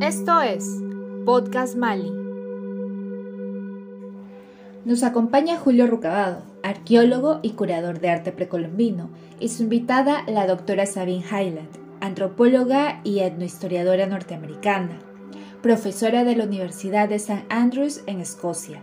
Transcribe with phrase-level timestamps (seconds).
[0.00, 0.80] Esto es
[1.24, 2.12] Podcast Mali.
[4.84, 9.10] Nos acompaña Julio Rucabado, arqueólogo y curador de arte precolombino,
[9.40, 11.70] y su invitada, la doctora Sabine Highland,
[12.00, 15.00] antropóloga y etnohistoriadora norteamericana,
[15.60, 17.46] profesora de la Universidad de St.
[17.48, 18.80] Andrews en Escocia,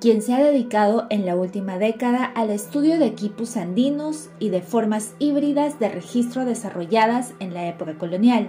[0.00, 4.62] quien se ha dedicado en la última década al estudio de equipos andinos y de
[4.62, 8.48] formas híbridas de registro desarrolladas en la época colonial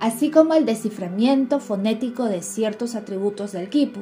[0.00, 4.00] así como el desciframiento fonético de ciertos atributos del quipu,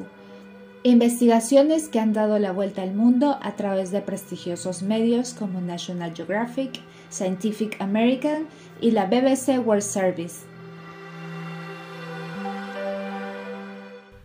[0.83, 6.13] investigaciones que han dado la vuelta al mundo a través de prestigiosos medios como National
[6.13, 8.47] Geographic, Scientific American
[8.81, 10.45] y la BBC World Service.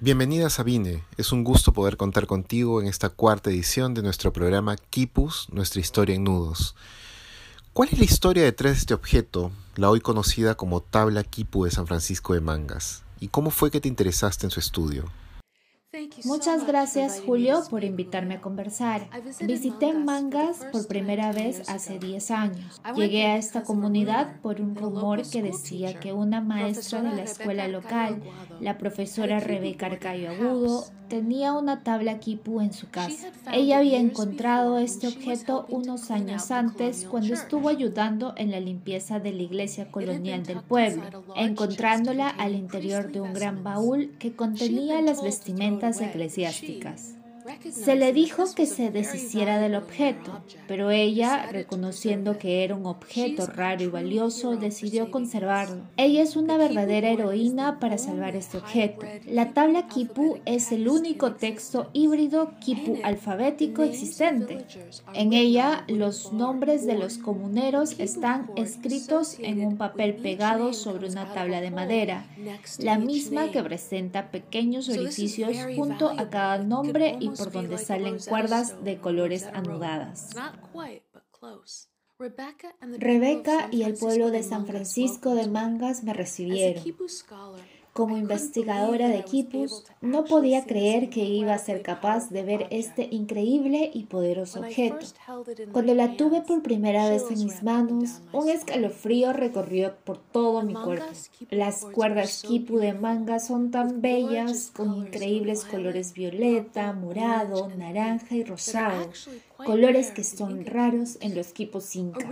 [0.00, 4.76] Bienvenida Sabine, es un gusto poder contar contigo en esta cuarta edición de nuestro programa
[4.76, 6.76] Kipus, nuestra historia en nudos.
[7.72, 11.70] ¿Cuál es la historia detrás de este objeto, la hoy conocida como tabla Kipu de
[11.70, 13.04] San Francisco de Mangas?
[13.20, 15.04] ¿Y cómo fue que te interesaste en su estudio?
[16.24, 19.08] Muchas gracias Julio por invitarme a conversar.
[19.40, 22.80] Visité Mangas por primera vez hace 10 años.
[22.96, 27.68] Llegué a esta comunidad por un rumor que decía que una maestra de la escuela
[27.68, 28.20] local,
[28.60, 33.28] la profesora Rebeca Arcayo Agudo, tenía una tabla kipu en su casa.
[33.52, 39.32] Ella había encontrado este objeto unos años antes cuando estuvo ayudando en la limpieza de
[39.32, 45.22] la iglesia colonial del pueblo, encontrándola al interior de un gran baúl que contenía las
[45.22, 47.17] vestimentas eclesiásticas.
[47.70, 53.46] Se le dijo que se deshiciera del objeto, pero ella, reconociendo que era un objeto
[53.46, 55.82] raro y valioso, decidió conservarlo.
[55.96, 59.06] Ella es una verdadera heroína para salvar este objeto.
[59.26, 64.64] La tabla Kipu es el único texto híbrido Kipu alfabético existente.
[65.14, 71.32] En ella, los nombres de los comuneros están escritos en un papel pegado sobre una
[71.32, 72.26] tabla de madera,
[72.78, 78.84] la misma que presenta pequeños orificios junto a cada nombre y por donde salen cuerdas
[78.84, 80.30] de colores anudadas.
[82.98, 86.82] Rebeca y el pueblo de San Francisco de Mangas me recibieron.
[87.98, 93.08] Como investigadora de Kipus, no podía creer que iba a ser capaz de ver este
[93.10, 95.04] increíble y poderoso objeto.
[95.72, 100.74] Cuando la tuve por primera vez en mis manos, un escalofrío recorrió por todo mi
[100.74, 101.06] cuerpo.
[101.50, 108.44] Las cuerdas Kipu de manga son tan bellas, con increíbles colores violeta, morado, naranja y
[108.44, 109.10] rosado,
[109.64, 112.24] colores que son raros en los quipus incas.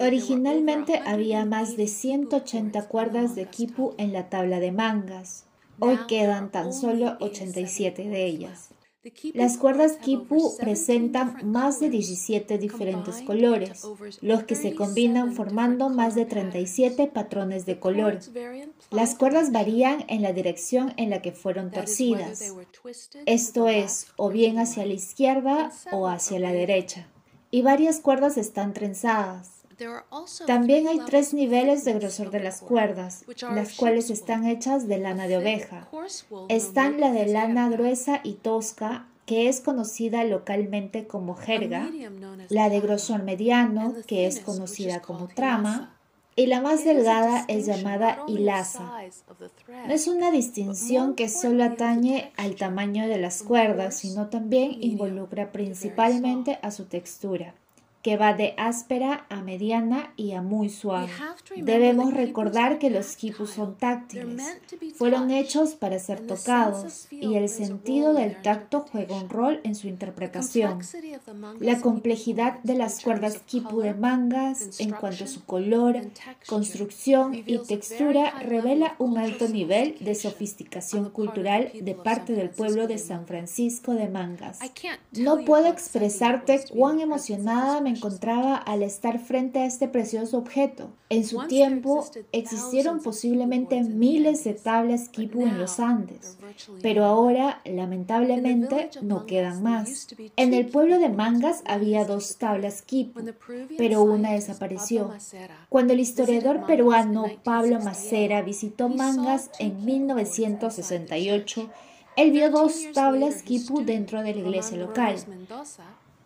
[0.00, 5.44] Originalmente había más de 180 cuerdas de quipu en la tabla de mangas.
[5.78, 8.71] Hoy quedan tan solo 87 de ellas.
[9.34, 13.82] Las cuerdas Kipu presentan más de 17 diferentes colores,
[14.20, 18.20] los que se combinan formando más de 37 patrones de color.
[18.92, 22.54] Las cuerdas varían en la dirección en la que fueron torcidas,
[23.26, 27.08] esto es, o bien hacia la izquierda o hacia la derecha.
[27.50, 29.61] Y varias cuerdas están trenzadas.
[30.46, 35.26] También hay tres niveles de grosor de las cuerdas, las cuales están hechas de lana
[35.26, 35.88] de oveja.
[36.48, 41.90] Están la de lana gruesa y tosca, que es conocida localmente como jerga,
[42.48, 45.96] la de grosor mediano, que es conocida como trama,
[46.34, 48.90] y la más delgada es llamada hilaza.
[49.86, 55.52] No es una distinción que solo atañe al tamaño de las cuerdas, sino también involucra
[55.52, 57.54] principalmente a su textura
[58.02, 61.08] que va de áspera a mediana y a muy suave.
[61.56, 64.42] Debemos recordar que los quipus son táctiles,
[64.96, 69.86] fueron hechos para ser tocados y el sentido del tacto juega un rol en su
[69.86, 70.80] interpretación.
[71.60, 76.00] La complejidad de las cuerdas quipu de mangas en cuanto a su color,
[76.46, 82.98] construcción y textura revela un alto nivel de sofisticación cultural de parte del pueblo de
[82.98, 84.58] San Francisco de Mangas.
[85.12, 90.90] No puedo expresarte cuán emocionada me encontraba al estar frente a este precioso objeto.
[91.08, 96.38] En su tiempo existieron posiblemente miles de tablas Kipu en los Andes,
[96.82, 100.08] pero ahora lamentablemente no quedan más.
[100.36, 103.20] En el pueblo de Mangas había dos tablas Kipu,
[103.78, 105.10] pero una desapareció.
[105.68, 111.70] Cuando el historiador peruano Pablo Macera visitó Mangas en 1968,
[112.16, 115.16] él vio dos tablas Kipu dentro de la iglesia local.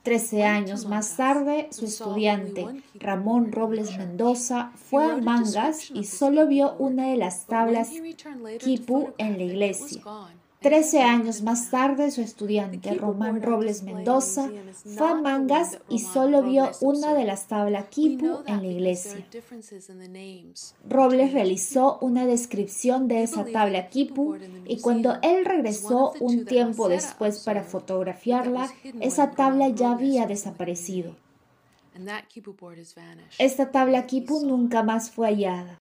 [0.06, 2.64] Trece años más tarde, su estudiante,
[2.94, 7.90] Ramón Robles Mendoza, fue a Mangas y solo vio una de las tablas
[8.60, 10.00] Kipu en la iglesia.
[10.66, 14.50] Trece años más tarde, su estudiante, Román Robles Mendoza,
[14.96, 19.24] fue a Mangas y solo vio una de las tablas Kipu en la iglesia.
[20.88, 27.44] Robles realizó una descripción de esa tabla Kipu y cuando él regresó un tiempo después
[27.44, 28.68] para fotografiarla,
[29.00, 31.14] esa tabla ya había desaparecido.
[33.38, 35.78] Esta tabla Kipu nunca más fue hallada.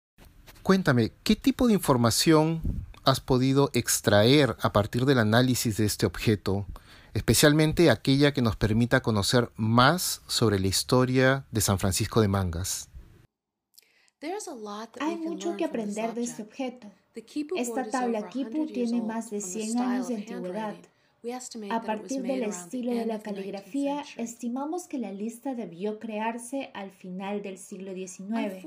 [0.62, 2.60] Cuéntame, ¿qué tipo de información
[3.06, 6.66] has podido extraer a partir del análisis de este objeto,
[7.14, 12.90] especialmente aquella que nos permita conocer más sobre la historia de San Francisco de Mangas?
[15.00, 16.90] Hay mucho que aprender de este objeto.
[17.56, 20.74] Esta tabla Kipu tiene más de 100 años de antigüedad.
[21.70, 27.42] A partir del estilo de la caligrafía, estimamos que la lista debió crearse al final
[27.42, 28.64] del siglo XIX.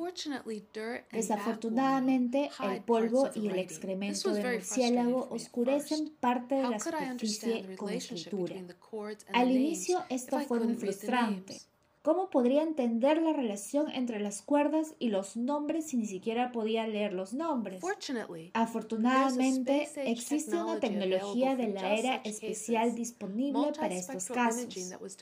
[1.11, 8.55] Desafortunadamente, el polvo y el excremento del murciélago oscurecen parte de la superficie con escritura.
[9.33, 11.61] Al inicio esto fue muy frustrante.
[12.01, 16.87] ¿Cómo podría entender la relación entre las cuerdas y los nombres si ni siquiera podía
[16.87, 17.81] leer los nombres?
[18.53, 24.73] Afortunadamente, existe una tecnología de la era especial disponible para estos casos.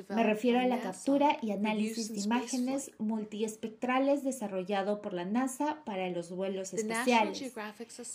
[0.10, 6.08] Me refiero a la captura y análisis de imágenes multiespectrales desarrollado por la NASA para
[6.12, 7.54] los vuelos especiales.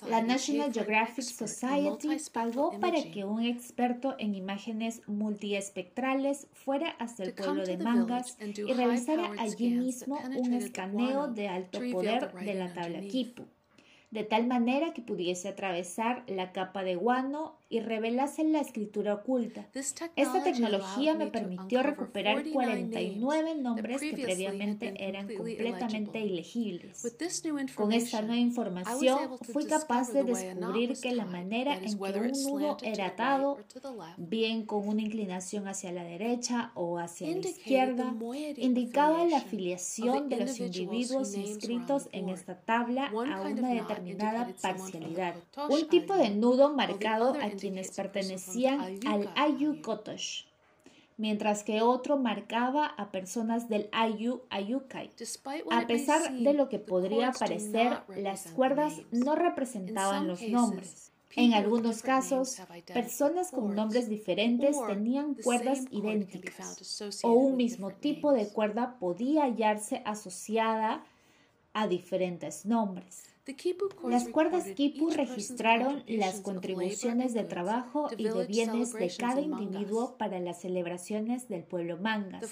[0.08, 7.35] La National Geographic Society pagó para que un experto en imágenes multiespectrales fuera hasta el
[7.35, 13.00] pueblo de Mangas y realizara allí mismo un escaneo de alto poder de la tabla
[13.00, 13.46] Kipu
[14.12, 19.67] de tal manera que pudiese atravesar la capa de guano y revelase la escritura oculta.
[19.75, 27.03] Esta tecnología me permitió recuperar 49 nombres que previamente eran completamente ilegibles.
[27.75, 32.76] Con esta nueva información fui capaz de descubrir que la manera en que un nudo
[32.82, 33.56] era atado,
[34.19, 38.15] bien con una inclinación hacia la derecha o hacia la izquierda,
[38.58, 44.01] indicaba la afiliación de los individuos inscritos en esta tabla a una determinada
[44.60, 45.34] parcialidad,
[45.69, 50.44] un tipo de nudo marcado a quienes pertenecían al Ayu Kotosh,
[51.16, 55.10] mientras que otro marcaba a personas del Ayu Ayukai.
[55.70, 61.12] A pesar de lo que podría parecer, las cuerdas no representaban los nombres.
[61.34, 62.58] En algunos casos,
[62.93, 70.02] personas con nombres diferentes tenían cuerdas idénticas o un mismo tipo de cuerda podía hallarse
[70.05, 71.05] asociada
[71.72, 73.31] a diferentes nombres.
[74.05, 80.39] Las cuerdas Kipu registraron las contribuciones de trabajo y de bienes de cada individuo para
[80.39, 82.44] las celebraciones del pueblo Mangas.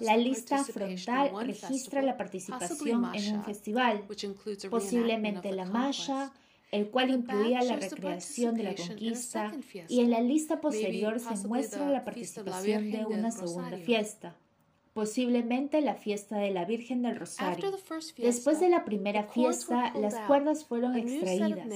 [0.00, 4.04] La lista frontal registra la participación en un festival,
[4.68, 6.32] posiblemente la Masha,
[6.72, 9.52] el cual incluía la recreación de la conquista,
[9.88, 14.36] y en la lista posterior se muestra la participación de una segunda fiesta
[14.98, 17.70] posiblemente la fiesta de la Virgen del Rosario.
[18.16, 21.68] Después de la primera fiesta, las cuerdas fueron extraídas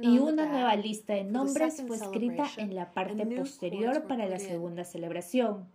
[0.00, 4.84] y una nueva lista de nombres fue escrita en la parte posterior para la segunda
[4.84, 5.68] celebración.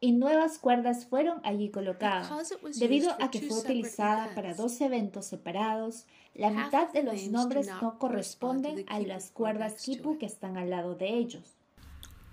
[0.00, 2.52] Y nuevas cuerdas fueron allí colocadas.
[2.80, 8.00] Debido a que fue utilizada para dos eventos separados, la mitad de los nombres no
[8.00, 11.61] corresponden a las cuerdas Kipu que están al lado de ellos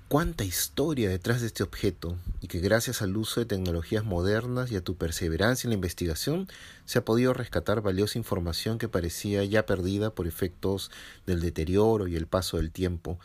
[0.09, 4.75] cuánta historia detrás de este objeto y que gracias al uso de tecnologías modernas y
[4.75, 6.47] a tu perseverancia en la investigación
[6.85, 10.89] se ha podido rescatar valiosa información que parecía ya perdida por efectos
[11.27, 13.19] del deterioro y el paso del tiempo.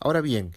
[0.00, 0.52] Ahora bien,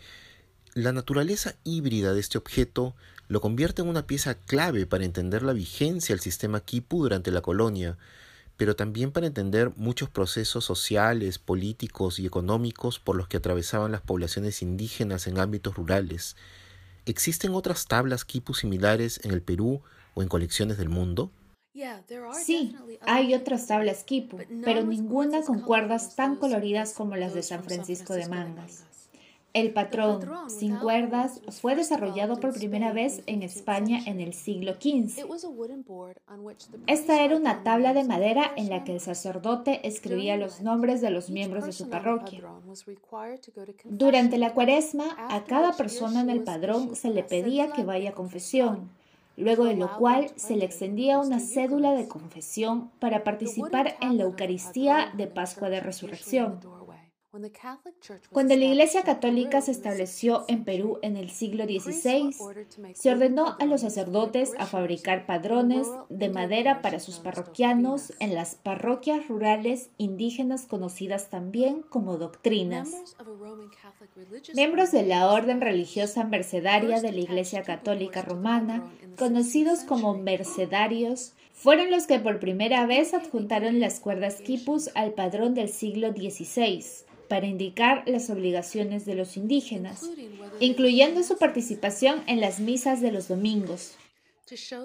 [0.75, 2.95] la naturaleza híbrida de este objeto
[3.27, 7.41] lo convierte en una pieza clave para entender la vigencia del sistema Kipu durante la
[7.41, 7.97] colonia,
[8.59, 14.01] pero también para entender muchos procesos sociales, políticos y económicos por los que atravesaban las
[14.01, 16.35] poblaciones indígenas en ámbitos rurales.
[17.05, 19.81] ¿Existen otras tablas Kipu similares en el Perú
[20.13, 21.31] o en colecciones del mundo?
[22.33, 27.63] Sí, hay otras tablas Kipu, pero ninguna con cuerdas tan coloridas como las de San
[27.63, 28.83] Francisco de Mangas.
[29.53, 35.25] El patrón sin cuerdas fue desarrollado por primera vez en España en el siglo XV.
[36.85, 41.09] Esta era una tabla de madera en la que el sacerdote escribía los nombres de
[41.09, 42.41] los miembros de su parroquia.
[43.85, 48.13] Durante la cuaresma, a cada persona en el padrón se le pedía que vaya a
[48.13, 48.91] confesión,
[49.35, 54.23] luego de lo cual se le extendía una cédula de confesión para participar en la
[54.25, 56.59] Eucaristía de Pascua de Resurrección.
[58.31, 62.35] Cuando la Iglesia Católica se estableció en Perú en el siglo XVI,
[62.95, 68.55] se ordenó a los sacerdotes a fabricar padrones de madera para sus parroquianos en las
[68.55, 72.89] parroquias rurales indígenas conocidas también como doctrinas.
[74.55, 81.91] Miembros de la orden religiosa mercedaria de la Iglesia Católica Romana, conocidos como mercedarios, fueron
[81.91, 87.47] los que por primera vez adjuntaron las cuerdas quipus al padrón del siglo XVI para
[87.47, 90.09] indicar las obligaciones de los indígenas,
[90.59, 93.95] incluyendo su participación en las misas de los domingos.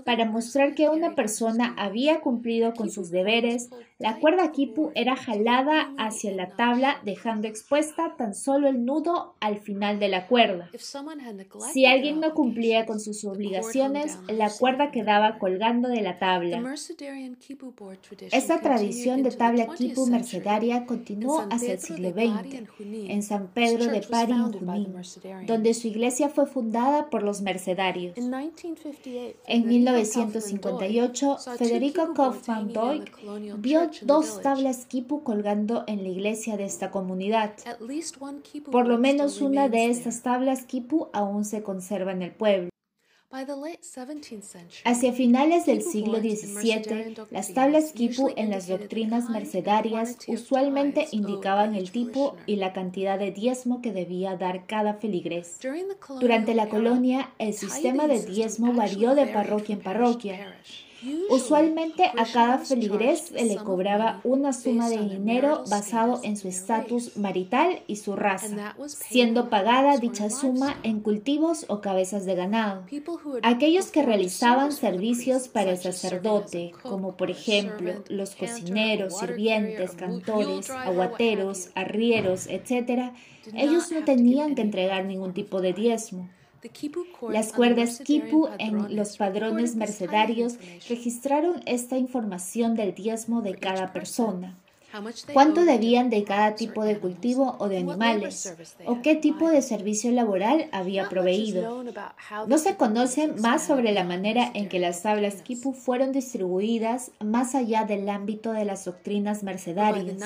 [0.04, 5.92] Para mostrar que una persona había cumplido con sus deberes, la cuerda kipu era jalada
[5.98, 10.68] hacia la tabla dejando expuesta tan solo el nudo al final de la cuerda.
[11.72, 16.74] Si alguien no cumplía con sus obligaciones, la cuerda quedaba colgando de la tabla.
[18.32, 24.00] Esta tradición de tabla kipu mercedaria continuó hacia el siglo XX en San Pedro de
[24.00, 24.92] Pari, Junín,
[25.46, 28.16] donde su iglesia fue fundada por los mercedarios.
[29.46, 33.04] En 1958, Federico Kaufmann Doig
[33.58, 37.54] vio dos tablas quipu colgando en la iglesia de esta comunidad.
[38.70, 42.70] Por lo menos una de estas tablas quipu aún se conserva en el pueblo.
[44.84, 51.90] Hacia finales del siglo XVII, las tablas quipu en las doctrinas mercedarias usualmente indicaban el
[51.90, 55.58] tipo y la cantidad de diezmo que debía dar cada feligrés.
[56.20, 60.56] Durante la colonia, el sistema de diezmo varió de parroquia en parroquia.
[61.28, 67.16] Usualmente a cada feligrés se le cobraba una suma de dinero basado en su estatus
[67.16, 72.84] marital y su raza, siendo pagada dicha suma en cultivos o cabezas de ganado.
[73.42, 81.70] Aquellos que realizaban servicios para el sacerdote, como por ejemplo los cocineros, sirvientes, cantores, aguateros,
[81.74, 83.12] arrieros, etc.,
[83.52, 86.28] ellos no tenían que entregar ningún tipo de diezmo.
[87.28, 94.58] Las cuerdas Kipu en los padrones mercedarios registraron esta información del diezmo de cada persona
[95.32, 98.54] cuánto debían de cada tipo de cultivo o de animales,
[98.86, 101.84] o qué tipo de servicio laboral había proveído.
[102.46, 107.54] No se conoce más sobre la manera en que las tablas Kipu fueron distribuidas más
[107.54, 110.16] allá del ámbito de las doctrinas mercedarias,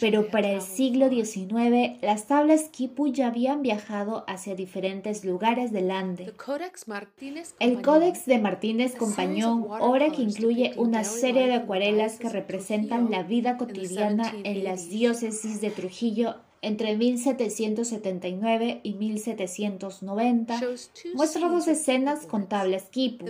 [0.00, 5.90] pero para el siglo XIX las tablas Kipu ya habían viajado hacia diferentes lugares del
[5.90, 6.32] Ande.
[7.60, 13.22] El Códex de Martínez Compañón, obra que incluye una serie de acuarelas que representan la
[13.22, 20.60] vida cotidiana en las diócesis de Trujillo entre 1779 y 1790,
[21.14, 23.26] muestra dos escenas con tablas quipu.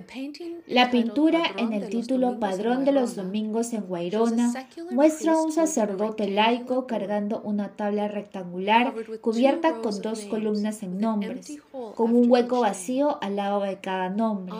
[0.66, 4.52] La pintura en el título Padrón de los Domingos en Guairona
[4.90, 11.58] muestra a un sacerdote laico cargando una tabla rectangular cubierta con dos columnas en nombres,
[11.94, 14.54] con un hueco vacío al lado de cada nombre.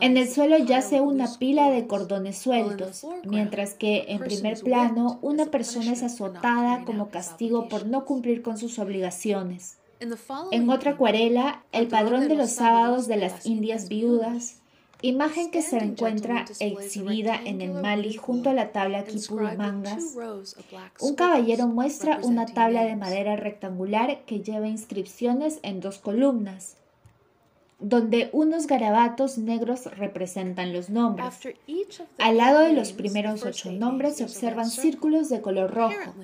[0.00, 5.46] En el suelo yace una pila de cordones sueltos, mientras que en primer plano una
[5.46, 9.78] persona es azotada como castigo por no cumplir con sus obligaciones.
[10.50, 14.59] En otra acuarela, el padrón de los sábados de las Indias viudas,
[15.02, 20.16] imagen que se encuentra exhibida en el Mali junto a la tabla Kipu de mangas.
[21.00, 26.76] Un caballero muestra una tabla de madera rectangular que lleva inscripciones en dos columnas
[27.80, 31.40] donde unos garabatos negros representan los nombres.
[32.18, 36.14] Al lado de los primeros ocho nombres se observan círculos de color rojo.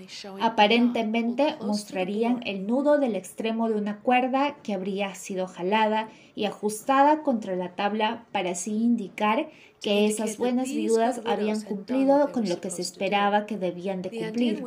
[0.41, 7.23] Aparentemente mostrarían el nudo del extremo de una cuerda que habría sido jalada y ajustada
[7.23, 9.49] contra la tabla para así indicar
[9.81, 14.65] que esas buenas viudas habían cumplido con lo que se esperaba que debían de cumplir.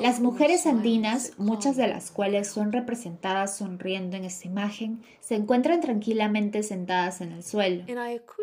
[0.00, 5.80] Las mujeres andinas, muchas de las cuales son representadas sonriendo en esta imagen, se encuentran
[5.80, 7.84] tranquilamente sentadas en el suelo.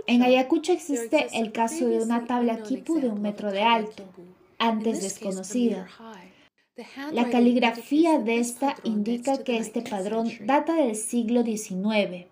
[0.08, 4.04] En Ayacucho existe el caso de una tabla quipu de un metro de alto,
[4.58, 5.88] antes desconocida.
[7.12, 12.28] La caligrafía de esta indica que este padrón data del siglo XIX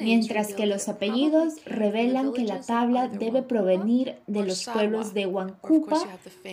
[0.00, 6.02] mientras que los apellidos revelan que la tabla debe provenir de los pueblos de Huancupa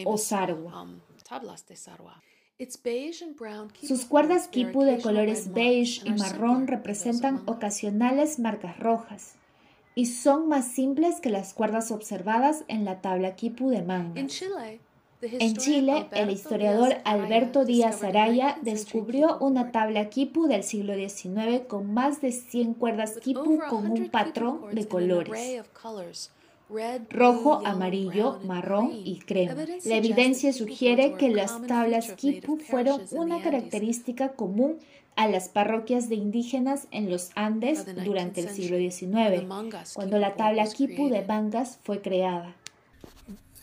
[0.05, 0.81] o Sarwa.
[0.81, 0.99] Um,
[3.81, 9.35] Sus cuerdas quipu de colores beige y marrón representan ocasionales marcas rojas
[9.95, 14.21] y son más simples que las cuerdas observadas en la tabla quipu de manga.
[15.21, 21.93] En Chile, el historiador Alberto Díaz Araya descubrió una tabla quipu del siglo XIX con
[21.93, 25.61] más de 100 cuerdas quipu con un patrón de colores.
[27.09, 29.55] rojo, amarillo, marrón y crema.
[29.83, 34.79] La evidencia sugiere que las tablas quipu fueron una característica común
[35.15, 39.45] a las parroquias de indígenas en los Andes durante el siglo XIX,
[39.93, 42.55] cuando la tabla quipu de Mangas fue creada.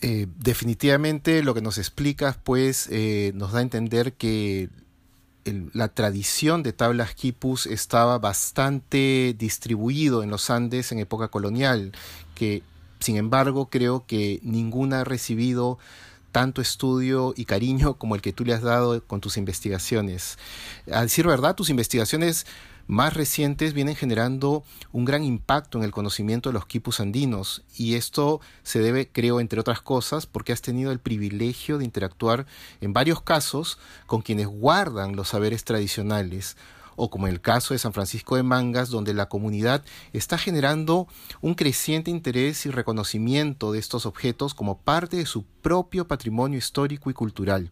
[0.01, 4.69] Eh, definitivamente lo que nos explicas pues eh, nos da a entender que
[5.73, 11.93] la tradición de tablas quipus estaba bastante distribuido en los Andes en época colonial,
[12.35, 12.63] que
[13.01, 15.79] sin embargo creo que ninguna ha recibido
[16.33, 20.39] tanto estudio y cariño como el que tú le has dado con tus investigaciones.
[20.93, 22.47] A decir verdad, tus investigaciones
[22.89, 27.95] más recientes vienen generando un gran impacto en el conocimiento de los quipus andinos y
[27.95, 32.47] esto se debe, creo, entre otras cosas, porque has tenido el privilegio de interactuar
[32.81, 36.57] en varios casos con quienes guardan los saberes tradicionales
[36.97, 41.07] o como en el caso de San Francisco de Mangas, donde la comunidad está generando
[41.43, 47.11] un creciente interés y reconocimiento de estos objetos como parte de su propio patrimonio histórico
[47.11, 47.71] y cultural.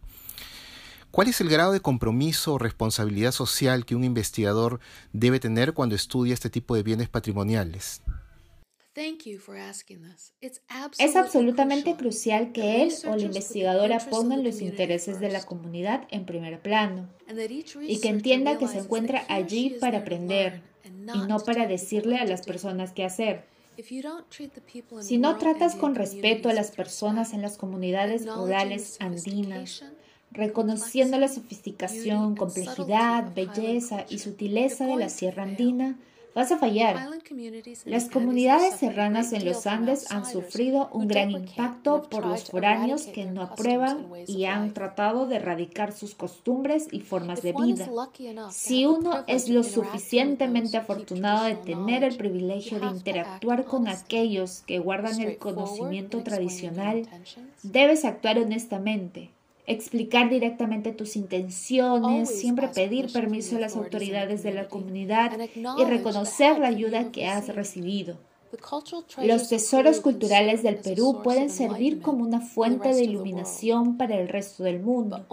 [1.11, 4.79] ¿Cuál es el grado de compromiso o responsabilidad social que un investigador
[5.13, 8.01] debe tener cuando estudia este tipo de bienes patrimoniales?
[10.97, 16.25] Es absolutamente crucial que él o la investigadora pongan los intereses de la comunidad en
[16.25, 17.07] primer plano
[17.81, 22.41] y que entienda que se encuentra allí para aprender y no para decirle a las
[22.41, 23.45] personas qué hacer.
[25.01, 29.83] Si no tratas con respeto a las personas en las comunidades rurales andinas,
[30.37, 35.97] reconociendo la sofisticación, complejidad, belleza y sutileza de la Sierra Andina,
[36.35, 37.09] vas a fallar.
[37.85, 43.25] Las comunidades serranas en los Andes han sufrido un gran impacto por los foráneos que
[43.25, 47.89] no aprueban y han tratado de erradicar sus costumbres y formas de vida.
[48.51, 54.77] Si uno es lo suficientemente afortunado de tener el privilegio de interactuar con aquellos que
[54.77, 57.07] guardan el conocimiento tradicional,
[57.63, 59.31] debes actuar honestamente
[59.67, 65.37] explicar directamente tus intenciones, siempre pedir permiso a las autoridades de la comunidad
[65.77, 68.17] y reconocer la ayuda que has recibido.
[69.23, 74.63] Los tesoros culturales del Perú pueden servir como una fuente de iluminación para el resto
[74.63, 75.25] del mundo,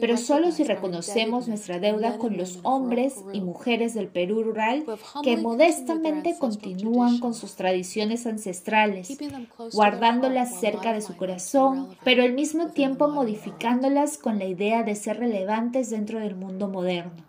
[0.00, 4.84] pero solo si reconocemos nuestra deuda con los hombres y mujeres del Perú rural
[5.22, 9.16] que modestamente continúan con sus tradiciones ancestrales,
[9.72, 15.18] guardándolas cerca de su corazón, pero al mismo tiempo modificándolas con la idea de ser
[15.18, 17.24] relevantes dentro del mundo moderno.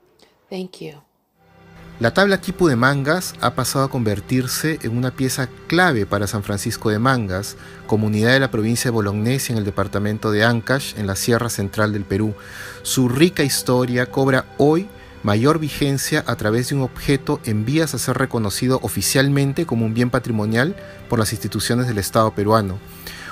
[1.99, 6.43] La tabla Quipu de Mangas ha pasado a convertirse en una pieza clave para San
[6.43, 7.57] Francisco de Mangas,
[7.87, 11.93] comunidad de la provincia de Bolognesi en el departamento de Ancash, en la Sierra Central
[11.93, 12.35] del Perú.
[12.83, 14.87] Su rica historia cobra hoy
[15.23, 19.95] mayor vigencia a través de un objeto en vías a ser reconocido oficialmente como un
[19.95, 20.75] bien patrimonial
[21.09, 22.77] por las instituciones del Estado peruano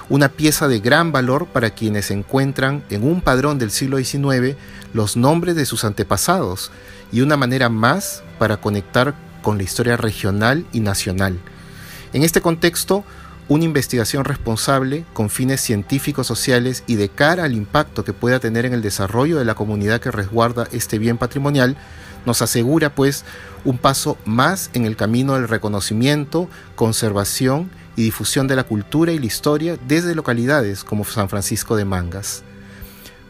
[0.10, 4.56] una pieza de gran valor para quienes encuentran en un padrón del siglo XIX
[4.94, 6.72] los nombres de sus antepasados
[7.12, 11.40] y una manera más para conectar con la historia regional y nacional.
[12.14, 13.04] En este contexto,
[13.48, 18.66] una investigación responsable con fines científicos sociales y de cara al impacto que pueda tener
[18.66, 21.78] en el desarrollo de la comunidad que resguarda este bien patrimonial,
[22.26, 23.24] nos asegura pues
[23.64, 29.20] un paso más en el camino del reconocimiento, conservación y difusión de la cultura y
[29.20, 32.44] la historia desde localidades como San Francisco de Mangas.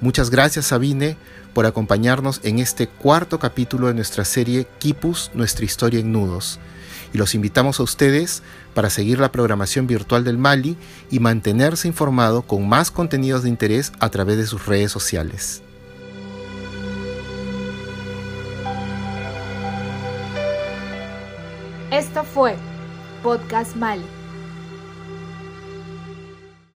[0.02, 1.18] Muchas gracias Sabine
[1.54, 6.60] por acompañarnos en este cuarto capítulo de nuestra serie Kipus, nuestra historia en nudos.
[7.14, 10.76] Y los invitamos a ustedes para seguir la programación virtual del Mali
[11.10, 15.62] y mantenerse informado con más contenidos de interés a través de sus redes sociales.
[21.90, 22.58] Esto fue
[23.24, 24.25] Podcast Mali